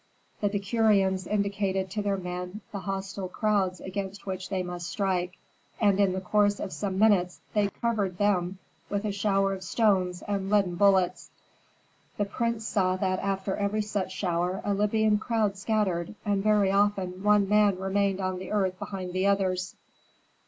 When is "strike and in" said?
4.89-6.13